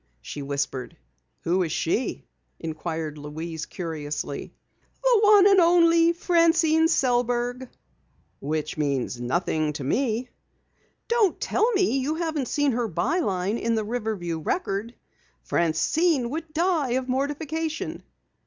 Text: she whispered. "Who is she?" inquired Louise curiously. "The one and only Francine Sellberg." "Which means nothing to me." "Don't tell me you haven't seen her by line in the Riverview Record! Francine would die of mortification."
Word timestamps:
she 0.19 0.41
whispered. 0.41 0.97
"Who 1.41 1.61
is 1.61 1.71
she?" 1.71 2.25
inquired 2.59 3.19
Louise 3.19 3.67
curiously. 3.67 4.51
"The 5.03 5.19
one 5.23 5.45
and 5.45 5.59
only 5.59 6.11
Francine 6.13 6.87
Sellberg." 6.87 7.69
"Which 8.39 8.79
means 8.79 9.21
nothing 9.21 9.73
to 9.73 9.83
me." 9.83 10.29
"Don't 11.07 11.39
tell 11.39 11.71
me 11.73 11.99
you 11.99 12.15
haven't 12.15 12.47
seen 12.47 12.71
her 12.71 12.87
by 12.87 13.19
line 13.19 13.59
in 13.59 13.75
the 13.75 13.83
Riverview 13.85 14.39
Record! 14.39 14.95
Francine 15.43 16.31
would 16.31 16.51
die 16.51 16.93
of 16.93 17.07
mortification." 17.07 18.01